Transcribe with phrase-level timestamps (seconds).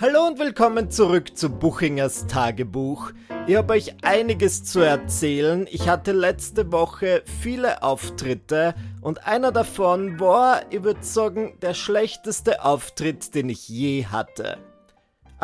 [0.00, 3.12] Hallo und willkommen zurück zu Buchingers Tagebuch.
[3.46, 5.68] Ich habe euch einiges zu erzählen.
[5.70, 12.64] Ich hatte letzte Woche viele Auftritte und einer davon war, ich würde sagen, der schlechteste
[12.64, 14.58] Auftritt, den ich je hatte.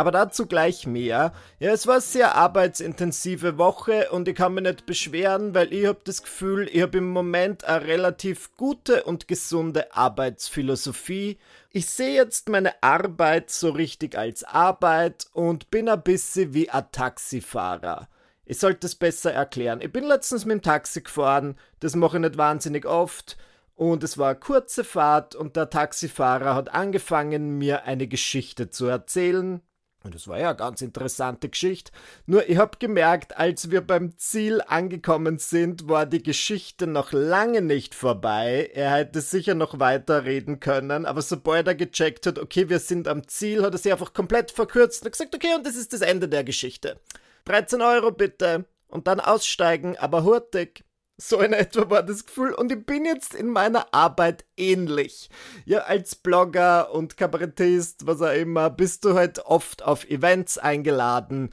[0.01, 1.35] Aber dazu gleich mehr.
[1.59, 5.85] Ja, es war eine sehr arbeitsintensive Woche und ich kann mich nicht beschweren, weil ich
[5.85, 11.37] habe das Gefühl, ich habe im Moment eine relativ gute und gesunde Arbeitsphilosophie.
[11.71, 16.91] Ich sehe jetzt meine Arbeit so richtig als Arbeit und bin ein bisschen wie ein
[16.93, 18.09] Taxifahrer.
[18.47, 19.83] Ich sollte es besser erklären.
[19.83, 23.37] Ich bin letztens mit dem Taxi gefahren, das mache ich nicht wahnsinnig oft.
[23.75, 28.87] Und es war eine kurze Fahrt und der Taxifahrer hat angefangen, mir eine Geschichte zu
[28.87, 29.61] erzählen,
[30.03, 31.93] und das war ja eine ganz interessante Geschichte.
[32.25, 37.61] Nur ich hab gemerkt, als wir beim Ziel angekommen sind, war die Geschichte noch lange
[37.61, 38.71] nicht vorbei.
[38.73, 43.29] Er hätte sicher noch weiterreden können, aber sobald er gecheckt hat, okay, wir sind am
[43.29, 46.29] Ziel, hat er sich einfach komplett verkürzt und gesagt, okay, und das ist das Ende
[46.29, 46.99] der Geschichte.
[47.45, 48.65] 13 Euro bitte.
[48.89, 50.83] Und dann aussteigen, aber hurtig.
[51.21, 52.55] So in etwa war das Gefühl.
[52.55, 55.29] Und ich bin jetzt in meiner Arbeit ähnlich.
[55.67, 61.51] Ja, als Blogger und Kabarettist, was auch immer, bist du halt oft auf Events eingeladen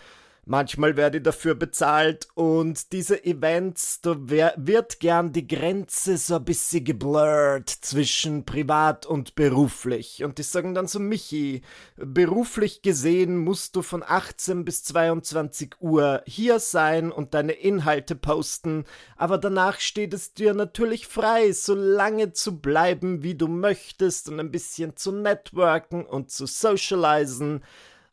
[0.50, 6.46] Manchmal werde ich dafür bezahlt und diese Events, da wird gern die Grenze so ein
[6.46, 10.24] bisschen geblurrt zwischen privat und beruflich.
[10.24, 11.64] Und die sagen dann so, Michi,
[11.98, 18.86] beruflich gesehen musst du von 18 bis 22 Uhr hier sein und deine Inhalte posten,
[19.18, 24.40] aber danach steht es dir natürlich frei, so lange zu bleiben, wie du möchtest und
[24.40, 27.64] ein bisschen zu networken und zu socialisen.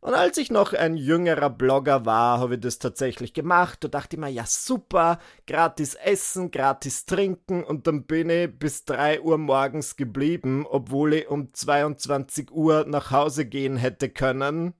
[0.04, 3.82] Und als ich noch ein jüngerer Blogger war, habe ich das tatsächlich gemacht.
[3.82, 8.84] Da dachte ich mir, ja super, gratis essen, gratis trinken und dann bin ich bis
[8.84, 14.74] 3 Uhr morgens geblieben, obwohl ich um 22 Uhr nach Hause gehen hätte können.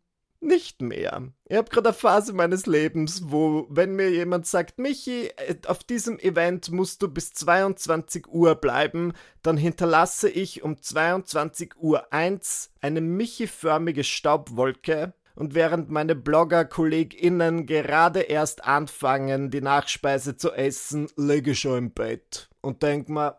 [0.44, 1.32] Nicht mehr.
[1.48, 5.82] Ich habe gerade eine Phase meines Lebens, wo, wenn mir jemand sagt, Michi, äh, auf
[5.82, 12.72] diesem Event musst du bis 22 Uhr bleiben, dann hinterlasse ich um 22 Uhr 1
[12.82, 15.14] eine Michi-förmige Staubwolke.
[15.34, 21.90] Und während meine Blogger-KollegInnen gerade erst anfangen, die Nachspeise zu essen, lege ich schon im
[21.92, 23.36] Bett und denk mir,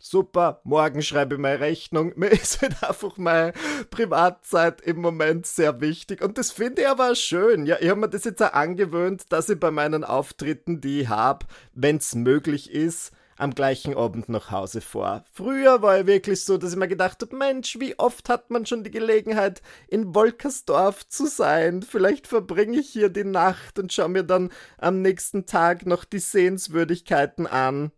[0.00, 2.12] super, morgen schreibe ich meine Rechnung.
[2.16, 3.52] Mir ist halt einfach meine
[3.90, 7.66] Privatzeit im Moment sehr wichtig und das finde ich aber schön.
[7.66, 11.08] Ja, ich habe mir das jetzt auch angewöhnt, dass ich bei meinen Auftritten, die ich
[11.08, 15.24] habe, wenn es möglich ist, am gleichen Abend nach Hause vor.
[15.32, 18.66] Früher war ich wirklich so, dass ich mir gedacht habe, Mensch, wie oft hat man
[18.66, 21.82] schon die Gelegenheit, in Wolkersdorf zu sein?
[21.82, 26.18] Vielleicht verbringe ich hier die Nacht und schaue mir dann am nächsten Tag noch die
[26.18, 27.92] Sehenswürdigkeiten an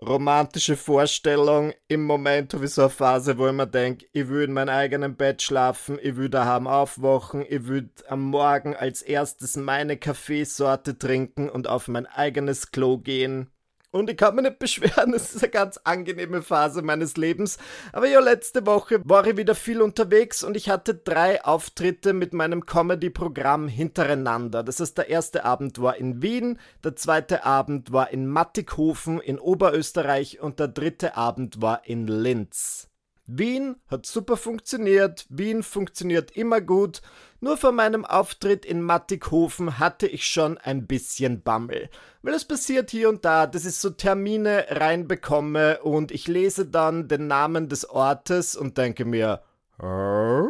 [0.00, 1.72] romantische Vorstellung.
[1.88, 4.70] Im Moment habe ich so eine Phase, wo ich mir denke, ich will in meinem
[4.70, 10.98] eigenen Bett schlafen, ich will daheim aufwachen, ich will am Morgen als erstes meine Kaffeesorte
[10.98, 13.50] trinken und auf mein eigenes Klo gehen.
[13.92, 17.58] Und ich kann mich nicht beschweren, es ist eine ganz angenehme Phase meines Lebens.
[17.92, 22.32] Aber ja, letzte Woche war ich wieder viel unterwegs und ich hatte drei Auftritte mit
[22.32, 24.62] meinem Comedy-Programm hintereinander.
[24.62, 29.40] Das heißt, der erste Abend war in Wien, der zweite Abend war in Mattighofen in
[29.40, 32.89] Oberösterreich und der dritte Abend war in Linz.
[33.32, 37.00] Wien hat super funktioniert, Wien funktioniert immer gut,
[37.40, 41.90] nur vor meinem Auftritt in Mattighofen hatte ich schon ein bisschen Bammel.
[42.22, 47.06] Weil es passiert hier und da, dass ich so Termine reinbekomme und ich lese dann
[47.06, 49.42] den Namen des Ortes und denke mir,
[49.80, 50.48] Hä?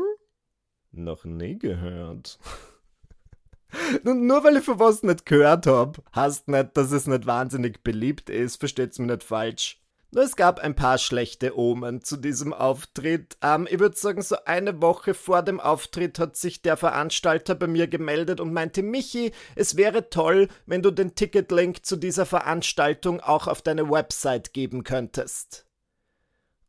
[0.92, 2.38] noch nie gehört.
[4.04, 7.84] Und nur weil ich von was nicht gehört habe, heißt nicht, dass es nicht wahnsinnig
[7.84, 9.80] beliebt ist, versteht's mir nicht falsch.
[10.12, 13.36] Es gab ein paar schlechte Omen zu diesem Auftritt.
[13.42, 17.68] Ähm, ich würde sagen, so eine Woche vor dem Auftritt hat sich der Veranstalter bei
[17.68, 23.20] mir gemeldet und meinte, Michi, es wäre toll, wenn du den Ticketlink zu dieser Veranstaltung
[23.20, 25.64] auch auf deine Website geben könntest.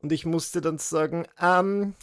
[0.03, 1.96] Und ich musste dann sagen, ähm,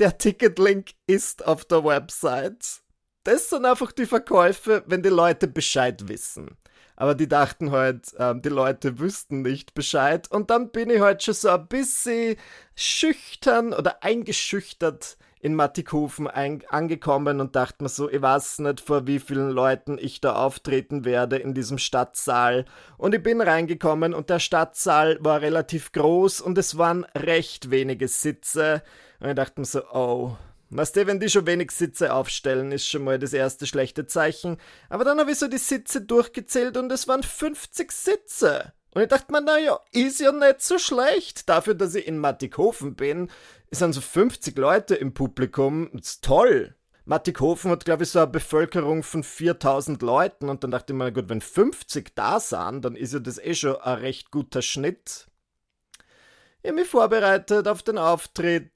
[0.00, 2.82] der Ticketlink ist auf der Website.
[3.22, 6.56] Das sind einfach die Verkäufe, wenn die Leute Bescheid wissen
[6.96, 10.30] aber die dachten halt, ähm, die Leute wüssten nicht Bescheid.
[10.30, 12.36] Und dann bin ich halt schon so ein bisschen
[12.74, 19.18] schüchtern oder eingeschüchtert in Mattighofen angekommen und dachte mir so, ich weiß nicht, vor wie
[19.18, 22.64] vielen Leuten ich da auftreten werde in diesem Stadtsaal.
[22.96, 28.08] Und ich bin reingekommen und der Stadtsaal war relativ groß und es waren recht wenige
[28.08, 28.82] Sitze.
[29.20, 30.34] Und ich dachte mir so, oh,
[30.76, 34.56] Weißt du, wenn die schon wenig Sitze aufstellen, ist schon mal das erste schlechte Zeichen.
[34.88, 38.72] Aber dann habe ich so die Sitze durchgezählt und es waren 50 Sitze.
[38.92, 41.48] Und ich dachte mir, naja, ist ja nicht so schlecht.
[41.48, 43.30] Dafür, dass ich in Mattighofen bin,
[43.70, 45.90] sind so 50 Leute im Publikum.
[45.92, 46.74] Das ist toll.
[47.04, 51.12] Mattighofen hat, glaube ich, so eine Bevölkerung von 4000 Leuten und dann dachte ich mir,
[51.12, 55.28] gut, wenn 50 da sind, dann ist ja das eh schon ein recht guter Schnitt.
[56.62, 58.72] Ich habe mich vorbereitet auf den Auftritt.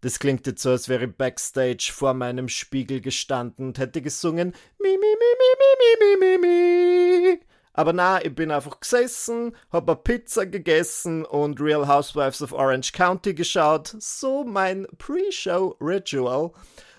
[0.00, 4.54] Das klingt jetzt so, als wäre ich backstage vor meinem Spiegel gestanden und hätte gesungen
[4.78, 7.40] Mi, mi, mi, mi, mi, mi, mi, mi.
[7.72, 12.92] Aber na, ich bin einfach gesessen, hab eine Pizza gegessen und Real Housewives of Orange
[12.92, 13.94] County geschaut.
[13.98, 16.50] So mein Pre-Show-Ritual.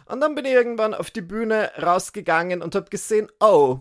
[0.06, 3.80] Und dann bin ich irgendwann auf die Bühne rausgegangen und hab gesehen, oh,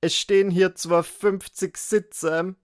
[0.00, 2.54] es stehen hier zwar 50 Sitze,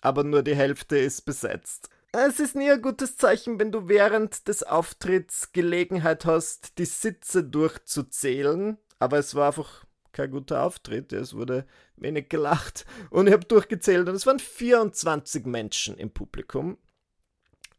[0.00, 1.90] aber nur die Hälfte ist besetzt.
[2.12, 7.44] Es ist nie ein gutes Zeichen, wenn du während des Auftritts Gelegenheit hast, die Sitze
[7.44, 13.44] durchzuzählen, aber es war einfach kein guter Auftritt, es wurde wenig gelacht und ich habe
[13.44, 16.78] durchgezählt und es waren 24 Menschen im Publikum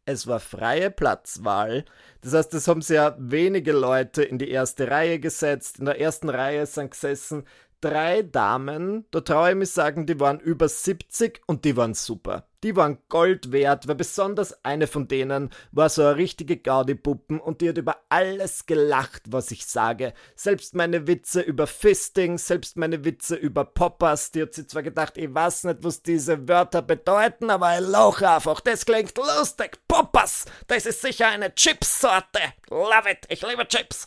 [0.04, 1.84] es war freie Platzwahl.
[2.22, 5.78] Das heißt, es haben sehr wenige Leute in die erste Reihe gesetzt.
[5.78, 7.44] In der ersten Reihe sind gesessen
[7.82, 12.46] drei Damen, da traue ich mich sagen, die waren über 70 und die waren super.
[12.62, 17.60] Die waren Gold wert, weil besonders eine von denen war so eine richtige Gaudi-Puppen und
[17.60, 20.14] die hat über alles gelacht, was ich sage.
[20.36, 25.18] Selbst meine Witze über Fisting, selbst meine Witze über Poppers, die hat sie zwar gedacht,
[25.18, 28.60] ich weiß nicht, was diese Wörter bedeuten, aber ich lache einfach.
[28.60, 29.80] Das klingt lustig.
[29.88, 32.40] Poppers, das ist sicher eine Chipsorte.
[32.70, 34.06] Love it, ich liebe Chips.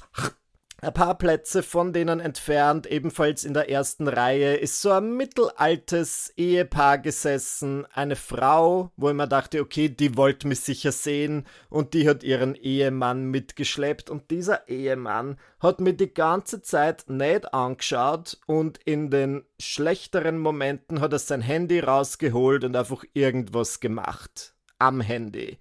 [0.82, 6.34] Ein paar Plätze von denen entfernt, ebenfalls in der ersten Reihe, ist so ein mittelaltes
[6.36, 7.88] Ehepaar gesessen.
[7.94, 12.24] Eine Frau, wo ich mir dachte, okay, die wollte mich sicher sehen und die hat
[12.24, 19.10] ihren Ehemann mitgeschleppt und dieser Ehemann hat mir die ganze Zeit nicht angeschaut und in
[19.10, 24.54] den schlechteren Momenten hat er sein Handy rausgeholt und einfach irgendwas gemacht.
[24.78, 25.58] Am Handy.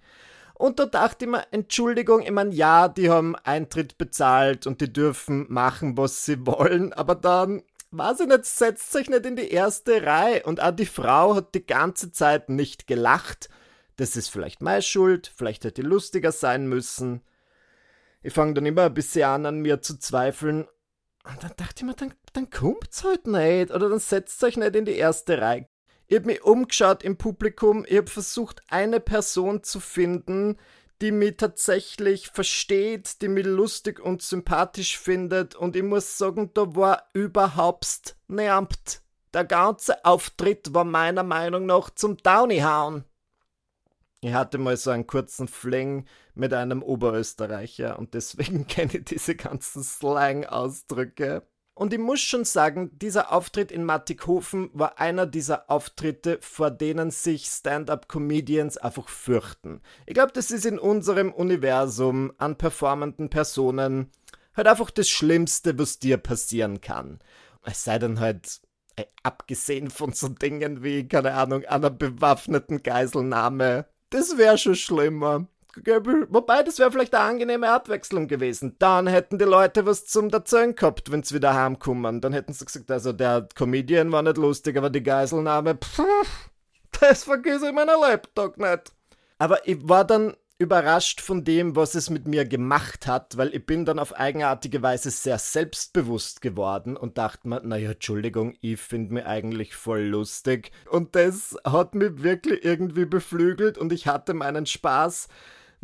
[0.57, 4.91] Und da dachte ich mir, Entschuldigung, ich meine, ja, die haben Eintritt bezahlt und die
[4.91, 7.61] dürfen machen, was sie wollen, aber dann,
[7.91, 10.43] weiß ich nicht, setzt sich nicht in die erste Reihe.
[10.43, 13.49] Und auch die Frau hat die ganze Zeit nicht gelacht.
[13.97, 17.21] Das ist vielleicht meine Schuld, vielleicht hätte ich lustiger sein müssen.
[18.21, 20.67] Ich fange dann immer ein bisschen an, an mir zu zweifeln.
[21.25, 23.71] Und dann dachte ich mir, dann, dann kommt's halt nicht.
[23.71, 25.67] Oder dann setzt euch nicht in die erste Reihe.
[26.07, 30.57] Ich habe mich umgeschaut im Publikum, ich habe versucht, eine Person zu finden,
[31.01, 36.75] die mich tatsächlich versteht, die mich lustig und sympathisch findet und ich muss sagen, da
[36.75, 39.01] war überhaupt niemand.
[39.33, 43.03] Der ganze Auftritt war meiner Meinung nach zum Downyhauen.
[44.21, 49.35] Ich hatte mal so einen kurzen Fling mit einem Oberösterreicher und deswegen kenne ich diese
[49.35, 51.45] ganzen Slang-Ausdrücke.
[51.77, 57.11] Und ich muss schon sagen, dieser Auftritt in Mattighofen war einer dieser Auftritte, vor denen
[57.11, 59.81] sich Stand-up-Comedians einfach fürchten.
[60.05, 64.09] Ich glaube, das ist in unserem Universum an performenden Personen
[64.55, 67.19] halt einfach das Schlimmste, was dir passieren kann.
[67.63, 68.61] Es sei denn halt,
[68.95, 75.47] ey, abgesehen von so Dingen wie, keine Ahnung, einer bewaffneten Geiselnahme, das wäre schon schlimmer.
[75.83, 78.75] Wobei, das wäre vielleicht eine angenehme Abwechslung gewesen.
[78.79, 82.21] Dann hätten die Leute was zum Erzählen gehabt, wenn sie wieder heimkommen.
[82.21, 86.49] Dann hätten sie gesagt, also der Comedian war nicht lustig, aber die Geiselnahme, pff,
[86.99, 88.93] das vergesse ich meiner Laptop nicht.
[89.37, 93.65] Aber ich war dann überrascht von dem, was es mit mir gemacht hat, weil ich
[93.65, 99.15] bin dann auf eigenartige Weise sehr selbstbewusst geworden und dachte mir, naja, Entschuldigung, ich finde
[99.15, 100.71] mich eigentlich voll lustig.
[100.89, 105.27] Und das hat mich wirklich irgendwie beflügelt und ich hatte meinen Spaß.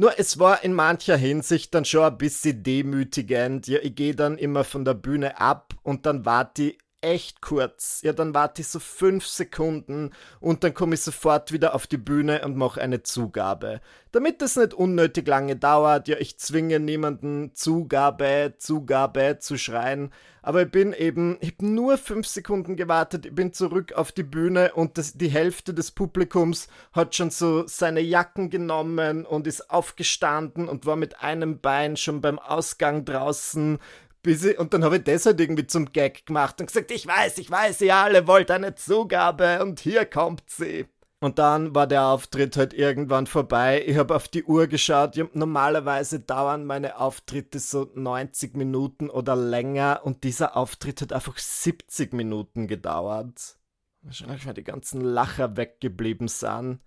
[0.02, 3.68] Nur es war in mancher Hinsicht dann schon ein bisschen demütigend.
[3.68, 8.02] Ja, ich gehe dann immer von der Bühne ab und dann warte ich echt kurz.
[8.04, 11.98] Ja, dann warte ich so fünf Sekunden und dann komme ich sofort wieder auf die
[11.98, 13.82] Bühne und mache eine Zugabe.
[14.12, 20.12] Damit es nicht unnötig lange dauert, ja, ich zwinge niemanden Zugabe, Zugabe zu schreien,
[20.44, 24.24] aber ich bin eben, ich habe nur fünf Sekunden gewartet, ich bin zurück auf die
[24.24, 29.70] Bühne und das, die Hälfte des Publikums hat schon so seine Jacken genommen und ist
[29.70, 33.80] aufgestanden und war mit einem Bein schon beim Ausgang draußen,
[34.26, 37.38] ich, und dann habe ich das halt irgendwie zum Gag gemacht und gesagt, ich weiß,
[37.38, 40.86] ich weiß, ihr alle wollt eine Zugabe und hier kommt sie.
[41.24, 43.84] Und dann war der Auftritt halt irgendwann vorbei.
[43.86, 45.16] Ich habe auf die Uhr geschaut.
[45.36, 52.14] normalerweise dauern meine Auftritte so 90 Minuten oder länger und dieser Auftritt hat einfach 70
[52.14, 53.60] Minuten gedauert.
[54.02, 56.80] Wahrscheinlich, weil die ganzen Lacher weggeblieben sind.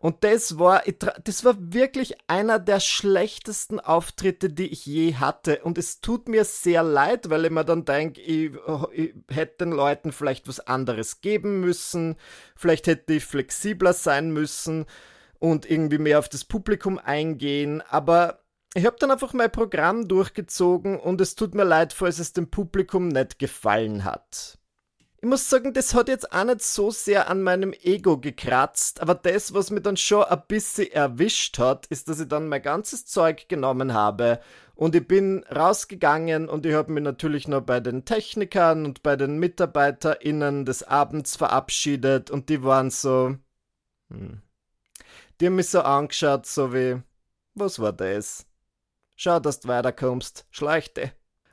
[0.00, 0.82] Und das war,
[1.24, 5.62] das war wirklich einer der schlechtesten Auftritte, die ich je hatte.
[5.62, 8.50] Und es tut mir sehr leid, weil ich mir dann denke, ich,
[8.92, 12.16] ich, hätte den Leuten vielleicht was anderes geben müssen.
[12.56, 14.86] Vielleicht hätte ich flexibler sein müssen
[15.38, 17.82] und irgendwie mehr auf das Publikum eingehen.
[17.90, 18.40] Aber
[18.72, 22.50] ich habe dann einfach mein Programm durchgezogen und es tut mir leid, falls es dem
[22.50, 24.59] Publikum nicht gefallen hat.
[25.22, 29.14] Ich muss sagen, das hat jetzt auch nicht so sehr an meinem Ego gekratzt, aber
[29.14, 33.04] das, was mir dann schon ein bisschen erwischt hat, ist, dass ich dann mein ganzes
[33.04, 34.40] Zeug genommen habe
[34.74, 39.14] und ich bin rausgegangen und ich habe mich natürlich noch bei den Technikern und bei
[39.16, 43.36] den MitarbeiterInnen des Abends verabschiedet und die waren so.
[44.10, 44.40] Hm.
[45.38, 47.02] Die haben mich so angeschaut, so wie.
[47.54, 48.46] Was war das?
[49.16, 51.12] Schau, dass du weiterkommst, schleichte.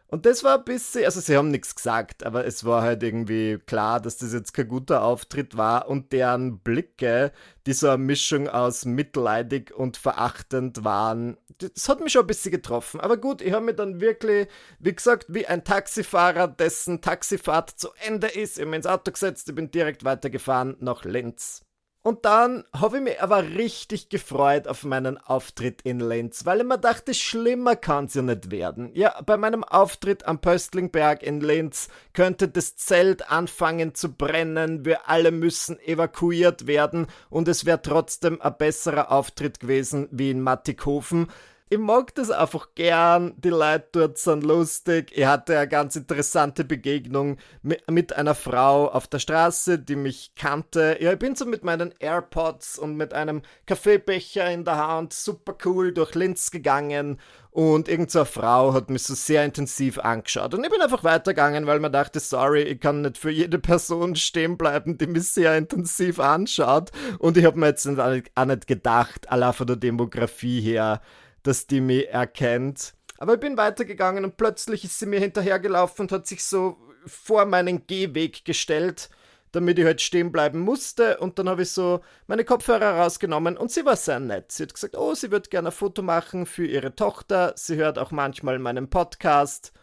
[0.09, 3.57] Und das war ein bisschen, also sie haben nichts gesagt, aber es war halt irgendwie
[3.57, 7.33] klar, dass das jetzt kein guter Auftritt war und deren Blicke,
[7.65, 12.51] die so eine Mischung aus mitleidig und verachtend waren, das hat mich schon ein bisschen
[12.51, 13.01] getroffen.
[13.01, 14.47] Aber gut, ich habe mir dann wirklich,
[14.79, 19.49] wie gesagt, wie ein Taxifahrer, dessen Taxifahrt zu Ende ist, ich habe ins Auto gesetzt,
[19.49, 21.66] ich bin direkt weitergefahren nach Linz.
[22.07, 26.65] Und dann habe ich mich aber richtig gefreut auf meinen Auftritt in Linz, weil ich
[26.65, 28.91] mir dachte, schlimmer kann es ja nicht werden.
[28.93, 35.09] Ja, bei meinem Auftritt am Pöstlingberg in Linz könnte das Zelt anfangen zu brennen, wir
[35.09, 41.27] alle müssen evakuiert werden und es wäre trotzdem ein besserer Auftritt gewesen wie in Mattighofen
[41.69, 43.33] ich mag das einfach gern.
[43.37, 45.11] Die Leute dort sind lustig.
[45.15, 50.31] Ich hatte eine ganz interessante Begegnung mit, mit einer Frau auf der Straße, die mich
[50.35, 50.97] kannte.
[51.01, 55.55] Ja, ich bin so mit meinen AirPods und mit einem Kaffeebecher in der Hand super
[55.65, 57.19] cool durch Linz gegangen
[57.57, 60.53] und irgendeine Frau hat mich so sehr intensiv angeschaut.
[60.53, 64.15] Und ich bin einfach weitergegangen, weil man dachte, sorry, ich kann nicht für jede Person
[64.15, 66.91] stehen bleiben, die mich sehr intensiv anschaut.
[67.17, 71.01] Und ich habe mir jetzt auch nicht gedacht, allein von der Demografie her,
[71.43, 72.93] dass die mich erkennt.
[73.17, 77.45] Aber ich bin weitergegangen und plötzlich ist sie mir hinterhergelaufen und hat sich so vor
[77.45, 79.09] meinen Gehweg gestellt,
[79.51, 81.17] damit ich halt stehen bleiben musste.
[81.17, 84.51] Und dann habe ich so meine Kopfhörer rausgenommen und sie war sehr nett.
[84.51, 87.53] Sie hat gesagt, oh, sie wird gerne ein Foto machen für ihre Tochter.
[87.55, 89.73] Sie hört auch manchmal meinen Podcast.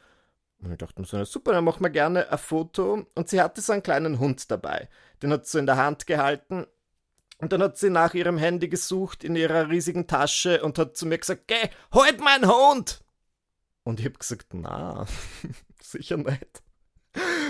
[0.62, 3.06] Und ich dachte mir so, super, dann machen wir gerne ein Foto.
[3.14, 4.88] Und sie hatte so einen kleinen Hund dabei.
[5.22, 6.66] Den hat sie so in der Hand gehalten
[7.38, 11.06] und dann hat sie nach ihrem Handy gesucht in ihrer riesigen Tasche und hat zu
[11.06, 13.04] mir gesagt, geh, halt meinen Hund!
[13.84, 15.06] Und ich hab gesagt, na,
[15.82, 16.62] sicher nicht.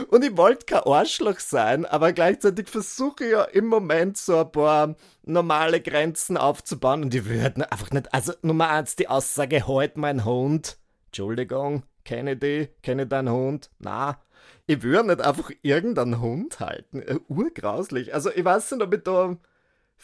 [0.09, 4.53] Und ich wollte kein Arschloch sein, aber gleichzeitig versuche ich ja im Moment so ein
[4.53, 9.97] paar normale Grenzen aufzubauen und ich würde einfach nicht, also Nummer eins die Aussage, halt
[9.97, 10.79] mein Hund.
[11.07, 13.71] Entschuldigung, kenne die, kenne deinen Hund.
[13.79, 14.21] Na,
[14.67, 17.03] ich würde nicht einfach irgendeinen Hund halten.
[17.29, 18.13] Urgrauslich.
[18.13, 19.37] Also ich weiß nicht, ob ich da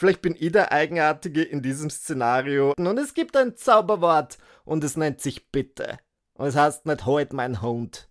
[0.00, 2.73] Vielleicht bin ich der Eigenartige in diesem Szenario.
[2.78, 5.99] Und es gibt ein Zauberwort und es nennt sich Bitte.
[6.33, 8.09] Und es heißt nicht halt mein Hund.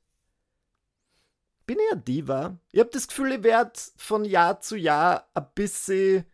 [1.66, 2.60] Bin ich ein Diva?
[2.72, 6.28] Ich habe das Gefühl, ich werde von Jahr zu Jahr ein bisschen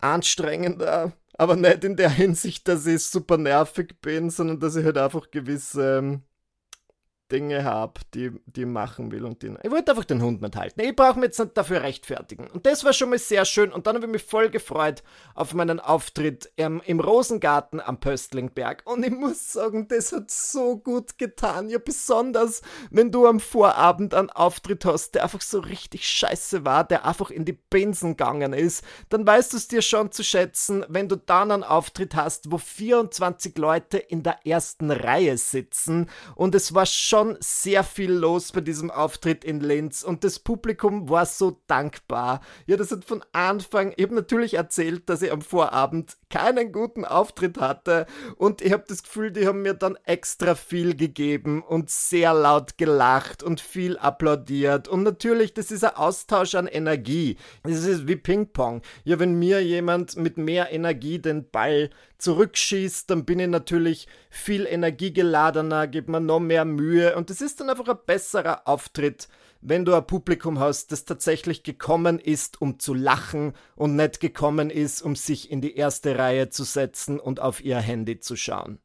[0.00, 1.12] anstrengender.
[1.32, 5.30] Aber nicht in der Hinsicht, dass ich super nervig bin, sondern dass ich halt einfach
[5.30, 6.24] gewisse ähm,
[7.30, 9.54] Dinge habe, die, die machen will und die.
[9.62, 10.80] Ich wollte einfach den Hund nicht halten.
[10.80, 12.46] Ich brauche mich jetzt nicht dafür rechtfertigen.
[12.48, 13.72] Und das war schon mal sehr schön.
[13.72, 15.02] Und dann habe ich mich voll gefreut
[15.34, 18.82] auf meinen Auftritt im, im Rosengarten am Pöstlingberg.
[18.86, 21.68] Und ich muss sagen, das hat so gut getan.
[21.68, 26.84] Ja, besonders, wenn du am Vorabend einen Auftritt hast, der einfach so richtig scheiße war,
[26.84, 30.84] der einfach in die Binsen gegangen ist, dann weißt du es dir schon zu schätzen,
[30.88, 36.08] wenn du dann einen Auftritt hast, wo 24 Leute in der ersten Reihe sitzen.
[36.34, 40.38] Und es war schon schon sehr viel los bei diesem Auftritt in Linz und das
[40.38, 42.40] Publikum war so dankbar.
[42.66, 47.04] Ja, das hat von Anfang, ich habe natürlich erzählt, dass ich am Vorabend keinen guten
[47.04, 48.06] Auftritt hatte
[48.36, 52.78] und ich habe das Gefühl, die haben mir dann extra viel gegeben und sehr laut
[52.78, 57.36] gelacht und viel applaudiert und natürlich, das ist ein Austausch an Energie.
[57.62, 58.82] Das ist wie Ping-Pong.
[59.04, 64.66] Ja, wenn mir jemand mit mehr Energie den Ball zurückschießt, dann bin ich natürlich viel
[64.66, 69.28] energiegeladener, gebe mir noch mehr Mühe und es ist dann einfach ein besserer Auftritt,
[69.60, 74.70] wenn du ein Publikum hast, das tatsächlich gekommen ist, um zu lachen und nicht gekommen
[74.70, 78.78] ist, um sich in die erste Reihe zu setzen und auf ihr Handy zu schauen.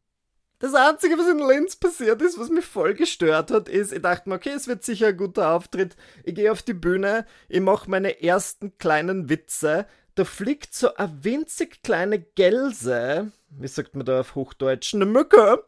[0.59, 4.29] Das Einzige, was in Linz passiert ist, was mich voll gestört hat, ist, ich dachte
[4.29, 5.97] mir, okay, es wird sicher ein guter Auftritt.
[6.23, 11.23] Ich gehe auf die Bühne, ich mache meine ersten kleinen Witze, da fliegt so eine
[11.23, 15.65] winzig kleine Gelse, wie sagt man da auf Hochdeutsch, eine Mücke,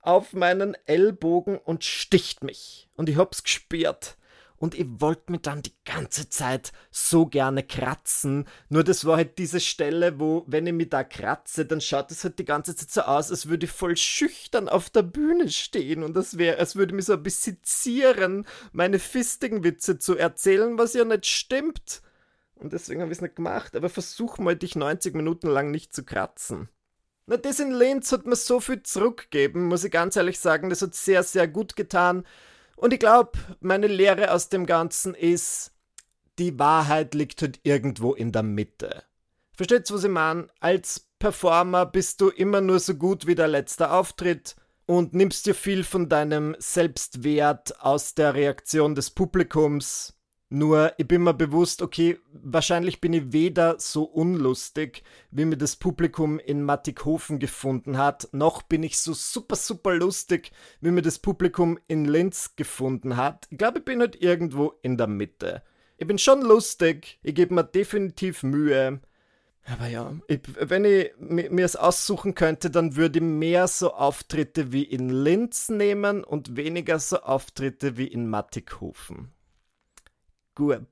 [0.00, 2.88] auf meinen Ellbogen und sticht mich.
[2.96, 4.16] Und ich hab's gespürt.
[4.58, 8.46] Und ich wollte mir dann die ganze Zeit so gerne kratzen.
[8.68, 12.24] Nur das war halt diese Stelle, wo, wenn ich mich da kratze, dann schaut es
[12.24, 16.02] halt die ganze Zeit so aus, als würde ich voll schüchtern auf der Bühne stehen.
[16.02, 20.78] Und das wäre, als würde mich so ein bisschen zieren, meine fistigen Witze zu erzählen,
[20.78, 22.02] was ja nicht stimmt.
[22.54, 23.76] Und deswegen habe ich es nicht gemacht.
[23.76, 26.68] Aber versuch mal, dich 90 Minuten lang nicht zu kratzen.
[27.26, 30.70] Na, das in Linz hat mir so viel zurückgegeben, muss ich ganz ehrlich sagen.
[30.70, 32.24] Das hat sehr, sehr gut getan.
[32.76, 35.72] Und ich glaube, meine Lehre aus dem Ganzen ist,
[36.38, 39.02] die Wahrheit liegt halt irgendwo in der Mitte.
[39.54, 40.48] Versteht's, was ich meine?
[40.60, 44.54] Als Performer bist du immer nur so gut wie der letzte Auftritt
[44.84, 50.14] und nimmst dir viel von deinem Selbstwert aus der Reaktion des Publikums.
[50.48, 55.74] Nur ich bin mir bewusst, okay, wahrscheinlich bin ich weder so unlustig, wie mir das
[55.74, 61.18] Publikum in Mattighofen gefunden hat, noch bin ich so super, super lustig, wie mir das
[61.18, 63.48] Publikum in Linz gefunden hat.
[63.50, 65.64] Ich glaube, ich bin halt irgendwo in der Mitte.
[65.96, 69.00] Ich bin schon lustig, ich gebe mir definitiv Mühe,
[69.68, 74.70] aber ja, ich, wenn ich mir es aussuchen könnte, dann würde ich mehr so Auftritte
[74.70, 79.32] wie in Linz nehmen und weniger so Auftritte wie in Mattighofen.
[80.56, 80.88] Gut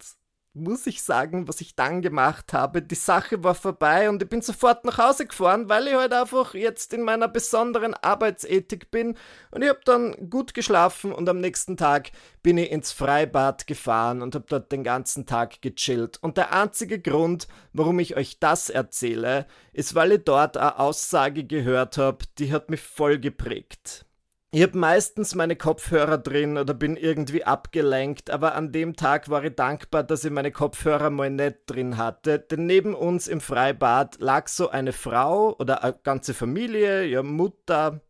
[0.54, 2.80] muss ich sagen, was ich dann gemacht habe.
[2.80, 6.54] Die Sache war vorbei und ich bin sofort nach Hause gefahren, weil ich halt einfach
[6.54, 9.16] jetzt in meiner besonderen Arbeitsethik bin.
[9.50, 14.22] Und ich habe dann gut geschlafen und am nächsten Tag bin ich ins Freibad gefahren
[14.22, 16.18] und habe dort den ganzen Tag gechillt.
[16.22, 21.44] Und der einzige Grund, warum ich euch das erzähle, ist, weil ich dort eine Aussage
[21.44, 24.06] gehört habe, die hat mich voll geprägt.
[24.54, 29.44] Ich habe meistens meine Kopfhörer drin oder bin irgendwie abgelenkt, aber an dem Tag war
[29.44, 34.20] ich dankbar, dass ich meine Kopfhörer mal nicht drin hatte, denn neben uns im Freibad
[34.20, 38.00] lag so eine Frau oder eine ganze Familie, ja Mutter,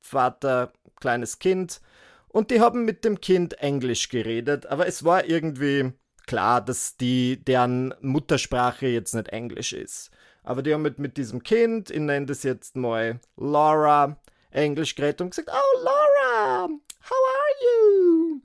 [0.00, 1.82] Vater, kleines Kind
[2.28, 5.92] und die haben mit dem Kind Englisch geredet, aber es war irgendwie
[6.26, 10.10] klar, dass die deren Muttersprache jetzt nicht Englisch ist.
[10.44, 14.16] Aber die haben mit, mit diesem Kind, ich nenne das jetzt mal Laura,
[14.50, 18.40] Englisch geredet und gesagt, oh Laura, how are you?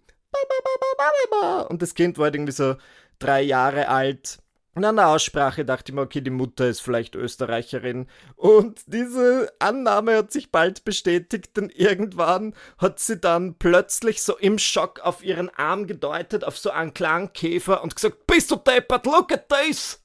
[1.70, 2.76] Und das Kind war halt irgendwie so
[3.20, 4.40] drei Jahre alt.
[4.76, 8.08] Und an der Aussprache dachte ich mir, okay, die Mutter ist vielleicht Österreicherin.
[8.36, 14.60] Und diese Annahme hat sich bald bestätigt, denn irgendwann hat sie dann plötzlich so im
[14.60, 19.32] Schock auf ihren Arm gedeutet, auf so einen Klangkäfer und gesagt, bist du deppert, look
[19.32, 20.05] at this!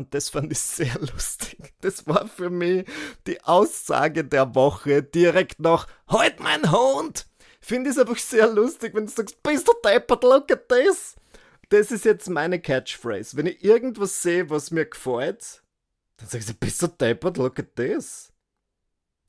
[0.00, 1.74] Und das fand ich sehr lustig.
[1.82, 2.86] Das war für mich
[3.26, 7.26] die Aussage der Woche direkt nach Halt mein Hund!
[7.60, 11.16] Finde ich es einfach sehr lustig, wenn du sagst, bist du deppert, look at this!
[11.68, 13.36] Das ist jetzt meine Catchphrase.
[13.36, 15.62] Wenn ich irgendwas sehe, was mir gefällt,
[16.16, 18.32] dann sage ich, bist du deppert, look at this!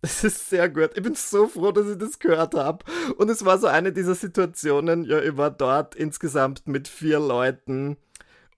[0.01, 0.91] Das ist sehr gut.
[0.95, 2.86] Ich bin so froh, dass ich das gehört habe.
[3.17, 7.97] Und es war so eine dieser Situationen, ja, ich war dort insgesamt mit vier Leuten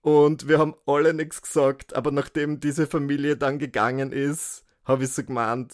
[0.04, 5.12] und wir haben alle nichts gesagt, aber nachdem diese Familie dann gegangen ist, habe ich
[5.14, 5.72] so gemeint,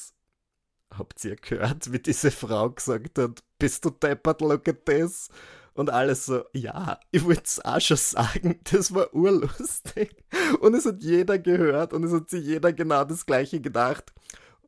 [0.97, 5.31] habt ihr gehört, wie diese Frau gesagt hat, bist du deppert, look at this?
[5.75, 10.15] Und alles so, ja, ich wollte es auch schon sagen, das war urlustig.
[10.61, 14.13] Und es hat jeder gehört und es hat sich jeder genau das gleiche gedacht.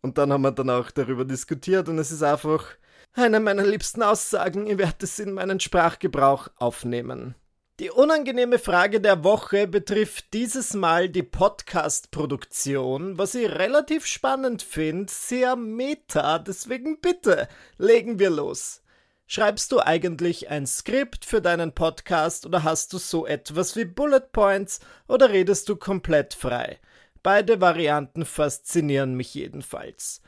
[0.01, 2.67] Und dann haben wir dann auch darüber diskutiert und es ist einfach
[3.13, 7.37] eine meiner liebsten Aussagen, ich werde es in meinen Sprachgebrauch aufnehmen.
[7.83, 15.13] Die unangenehme Frage der Woche betrifft dieses Mal die Podcast-Produktion, was ich relativ spannend finde,
[15.13, 18.83] sehr meta, deswegen bitte, legen wir los.
[19.27, 24.31] Schreibst du eigentlich ein Skript für deinen Podcast oder hast du so etwas wie Bullet
[24.31, 26.79] Points oder redest du komplett frei?
[27.25, 30.23] Beide Varianten faszinieren mich jedenfalls.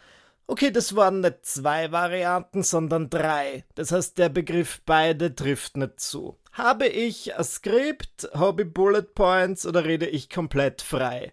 [0.46, 3.64] Okay, das waren nicht zwei Varianten, sondern drei.
[3.74, 6.38] Das heißt, der Begriff beide trifft nicht zu.
[6.52, 11.32] Habe ich ein Skript, habe ich Bullet Points oder rede ich komplett frei?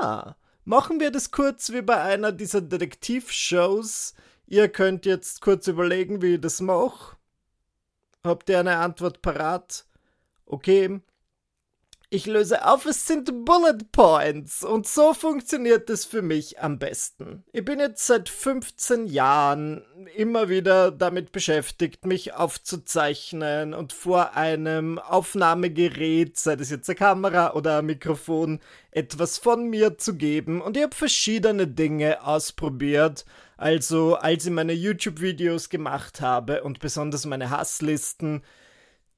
[0.00, 4.14] Ha, machen wir das kurz wie bei einer dieser Detektivshows.
[4.46, 7.16] Ihr könnt jetzt kurz überlegen, wie ich das mache.
[8.22, 9.86] Habt ihr eine Antwort parat?
[10.46, 11.00] Okay,
[12.14, 17.42] ich löse auf, es sind Bullet Points und so funktioniert es für mich am besten.
[17.52, 19.82] Ich bin jetzt seit 15 Jahren
[20.14, 27.54] immer wieder damit beschäftigt, mich aufzuzeichnen und vor einem Aufnahmegerät, sei das jetzt eine Kamera
[27.54, 28.60] oder ein Mikrofon,
[28.92, 33.24] etwas von mir zu geben und ich habe verschiedene Dinge ausprobiert.
[33.56, 38.42] Also als ich meine YouTube-Videos gemacht habe und besonders meine Hasslisten,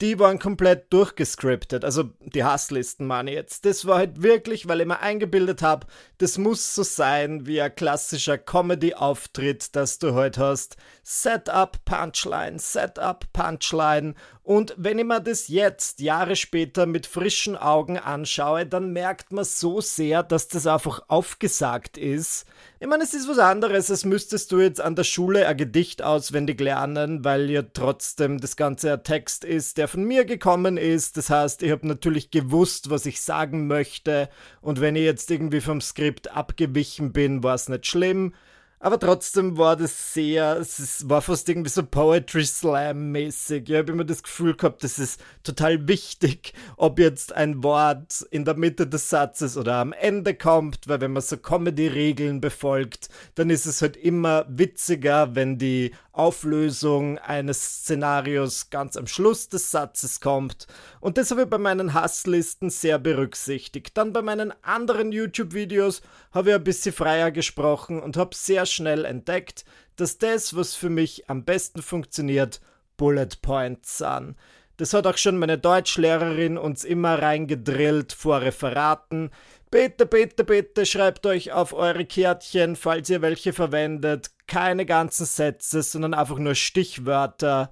[0.01, 1.85] die waren komplett durchgescriptet.
[1.85, 3.65] Also die Hasslisten meine jetzt.
[3.65, 5.87] Das war halt wirklich, weil ich mir eingebildet habe,
[6.19, 10.77] das muss so sein wie ein klassischer Comedy-Auftritt, dass du heute halt hast.
[11.03, 14.15] Setup, Punchline, Setup, Punchline.
[14.43, 19.45] Und wenn ich mir das jetzt, Jahre später, mit frischen Augen anschaue, dann merkt man
[19.45, 22.47] so sehr, dass das einfach aufgesagt ist.
[22.79, 26.03] Ich meine, es ist was anderes, als müsstest du jetzt an der Schule ein Gedicht
[26.03, 31.17] auswendig lernen, weil ja trotzdem das Ganze ein Text ist, der von mir gekommen ist.
[31.17, 34.29] Das heißt, ich habe natürlich gewusst, was ich sagen möchte.
[34.61, 38.35] Und wenn ich jetzt irgendwie vom Skript abgewichen bin, war es nicht schlimm.
[38.79, 43.71] Aber trotzdem war das sehr, es war fast irgendwie so Poetry Slam mäßig.
[43.71, 48.45] Ich habe immer das Gefühl gehabt, das ist total wichtig, ob jetzt ein Wort in
[48.45, 53.49] der Mitte des Satzes oder am Ende kommt, weil wenn man so Comedy-Regeln befolgt, dann
[53.49, 60.21] ist es halt immer witziger, wenn die Auflösung eines Szenarios ganz am Schluss des Satzes
[60.21, 60.67] kommt.
[61.01, 63.97] Und das habe ich bei meinen Hasslisten sehr berücksichtigt.
[63.97, 69.05] Dann bei meinen anderen YouTube-Videos habe ich ein bisschen freier gesprochen und habe sehr schnell
[69.05, 69.65] entdeckt,
[69.97, 72.61] dass das, was für mich am besten funktioniert,
[72.97, 74.37] Bullet Points sind.
[74.77, 79.31] Das hat auch schon meine Deutschlehrerin uns immer reingedrillt vor Referaten.
[79.71, 85.83] Bitte, bitte, bitte schreibt euch auf eure Kärtchen, falls ihr welche verwendet, keine ganzen Sätze,
[85.83, 87.71] sondern einfach nur Stichwörter.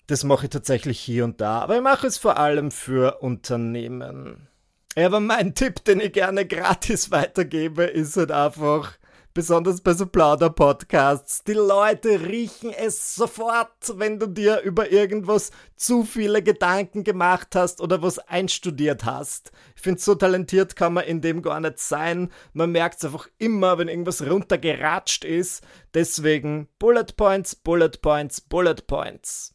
[0.08, 4.48] Das mache ich tatsächlich hier und da, aber ich mache es vor allem für Unternehmen.
[4.96, 8.98] aber mein Tipp, den ich gerne gratis weitergebe, ist halt einfach,
[9.34, 16.04] besonders bei so Plauder-Podcasts, die Leute riechen es sofort, wenn du dir über irgendwas zu
[16.04, 19.52] viele Gedanken gemacht hast oder was einstudiert hast.
[19.76, 22.32] Ich finde, so talentiert kann man in dem gar nicht sein.
[22.54, 25.64] Man merkt es einfach immer, wenn irgendwas runtergeratscht ist.
[25.94, 29.53] Deswegen Bullet Points, Bullet Points, Bullet Points.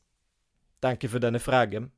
[0.81, 1.91] Danke für deine Frage.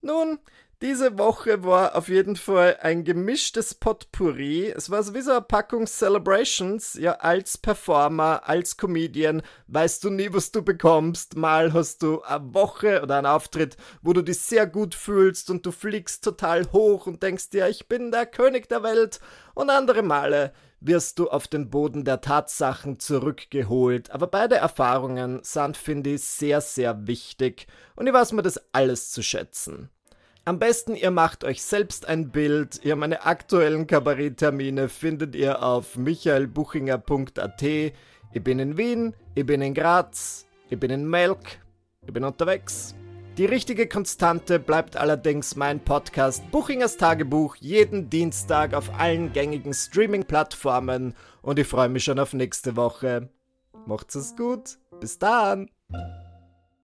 [0.00, 0.38] Nun,
[0.82, 4.66] diese Woche war auf jeden Fall ein gemischtes Potpourri.
[4.66, 6.94] Es war sowieso eine Packung Celebrations.
[6.94, 11.36] Ja, als Performer, als Comedian weißt du nie, was du bekommst.
[11.36, 15.64] Mal hast du eine Woche oder einen Auftritt, wo du dich sehr gut fühlst und
[15.64, 19.20] du fliegst total hoch und denkst dir, ich bin der König der Welt.
[19.54, 24.10] Und andere Male wirst du auf den Boden der Tatsachen zurückgeholt.
[24.10, 29.12] Aber beide Erfahrungen sind, finde ich, sehr, sehr wichtig und ich weiß mir das alles
[29.12, 29.88] zu schätzen.
[30.44, 32.80] Am besten ihr macht euch selbst ein Bild.
[32.84, 37.62] Ihr meine aktuellen Kabaretttermine findet ihr auf michaelbuchinger.at.
[37.62, 41.60] Ich bin in Wien, ich bin in Graz, ich bin in Melk,
[42.04, 42.96] ich bin unterwegs.
[43.38, 51.14] Die richtige Konstante bleibt allerdings mein Podcast Buchingers Tagebuch jeden Dienstag auf allen gängigen Streaming-Plattformen
[51.42, 53.28] und ich freue mich schon auf nächste Woche.
[53.86, 54.78] Macht's es gut.
[55.00, 55.70] Bis dann.